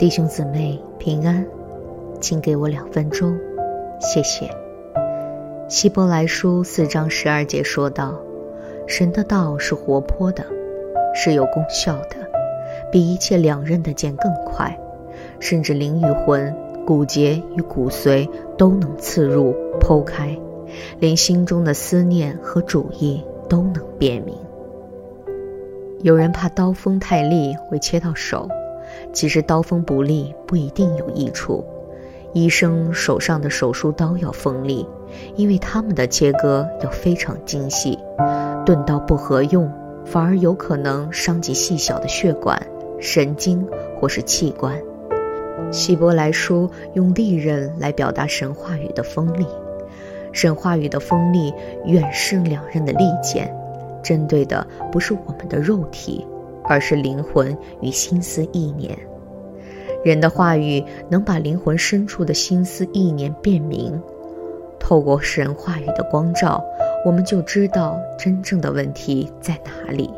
[0.00, 1.44] 弟兄姊妹平安，
[2.22, 3.38] 请给我两分钟，
[4.00, 4.50] 谢谢。
[5.68, 8.18] 希伯来书四章十二节说道
[8.88, 10.42] ：“神的道是活泼的，
[11.14, 12.16] 是有功效的，
[12.90, 14.74] 比一切两刃的剑更快，
[15.38, 16.56] 甚至灵与魂、
[16.86, 18.26] 骨节与骨髓
[18.56, 20.34] 都能刺入剖开，
[20.98, 24.34] 连心中的思念和主意都能辨明。”
[26.00, 28.48] 有人怕刀锋太利会切到手，
[29.12, 31.64] 其实刀锋不利不一定有益处。
[32.32, 34.86] 医生手上的手术刀要锋利，
[35.34, 37.98] 因为他们的切割要非常精细。
[38.64, 39.68] 钝刀不合用，
[40.04, 42.64] 反而有可能伤及细小的血管、
[43.00, 43.66] 神经
[43.98, 44.80] 或是器官。
[45.72, 49.44] 希伯来书用利刃来表达神话语的锋利，
[50.32, 51.52] 神话语的锋利
[51.84, 53.52] 远胜两刃的利剑。
[54.02, 56.24] 针对的不是我们的肉体，
[56.70, 58.96] 而是灵魂与心思意念。
[60.04, 64.00] 人的话语能把灵魂深处的心思意念辨明。
[64.78, 66.64] 透过神话语的光照，
[67.04, 70.08] 我们就知道真正的问题在哪里。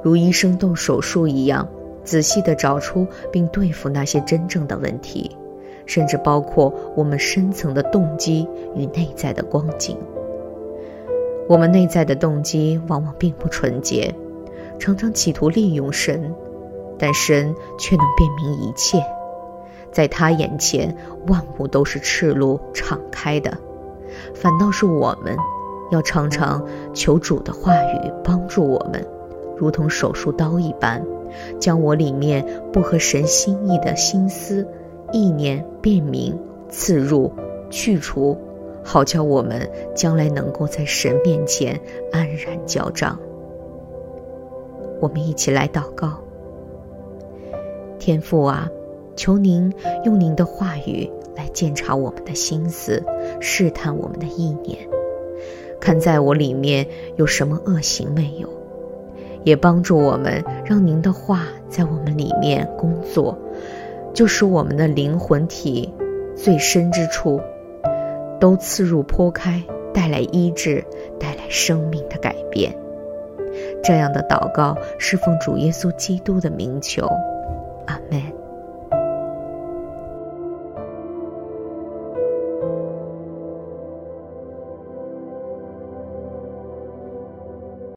[0.00, 1.68] 如医生动手术一样，
[2.04, 5.28] 仔细地找出并对付那些真正的问题，
[5.86, 8.46] 甚至包括我们深层的动机
[8.76, 9.98] 与内在的光景。
[11.48, 14.14] 我们内在的动机往往并不纯洁，
[14.78, 16.34] 常常企图利用神，
[16.98, 19.02] 但神却能辨明一切，
[19.90, 23.56] 在他眼前万物都是赤露敞开的。
[24.34, 25.36] 反倒是我们，
[25.90, 29.04] 要常常求主的话语帮助我们，
[29.56, 31.04] 如同手术刀一般，
[31.58, 34.66] 将我里面不合神心意的心思、
[35.12, 37.32] 意念辨明、刺入、
[37.70, 38.38] 去除。
[38.86, 41.80] 好叫我们将来能够在神面前
[42.12, 43.18] 安然交账。
[45.00, 46.18] 我们一起来祷告：
[47.98, 48.68] 天父啊，
[49.16, 49.72] 求您
[50.04, 53.02] 用您的话语来鉴察我们的心思，
[53.40, 54.78] 试探我们的意念，
[55.80, 58.48] 看在我里面有什么恶行没有，
[59.44, 63.38] 也帮助我们，让您的话在我们里面工作，
[64.12, 65.92] 就使我们的灵魂体
[66.34, 67.40] 最深之处。
[68.40, 69.62] 都刺入剖开，
[69.94, 70.84] 带来医治，
[71.18, 72.76] 带来生命的改变。
[73.84, 77.06] 这样的祷告是奉主耶稣基督的名求，
[77.86, 78.33] 阿门。